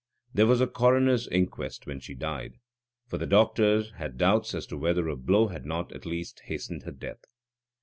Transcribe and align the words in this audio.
There 0.33 0.47
was 0.47 0.61
a 0.61 0.65
coroner's 0.65 1.27
inquest 1.27 1.85
when 1.85 1.99
she 1.99 2.15
died, 2.15 2.57
for 3.05 3.19
the 3.19 3.27
doctor 3.27 3.83
had 3.97 4.17
doubts 4.17 4.55
as 4.55 4.65
to 4.65 4.75
whether 4.77 5.07
a 5.07 5.15
blow 5.15 5.49
had 5.49 5.63
not, 5.63 5.91
at 5.91 6.07
least, 6.07 6.39
hastened 6.45 6.81
her 6.85 6.91
death. 6.91 7.23